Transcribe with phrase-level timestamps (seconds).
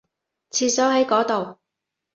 [0.49, 1.59] 廁所喺嗰度